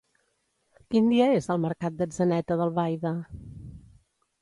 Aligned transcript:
Quin 0.95 1.11
dia 1.13 1.27
és 1.41 1.49
el 1.55 1.63
mercat 1.67 2.01
d'Atzeneta 2.01 2.61
d'Albaida? 2.63 3.17